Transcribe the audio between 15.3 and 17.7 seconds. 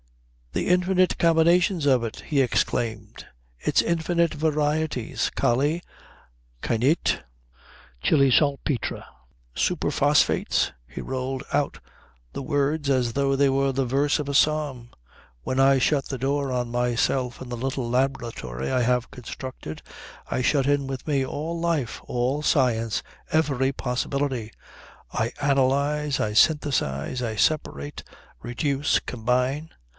"When I shut the door on myself in the